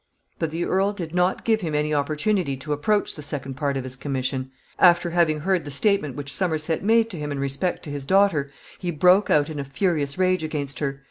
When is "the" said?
0.49-0.65, 3.13-3.21, 5.63-5.69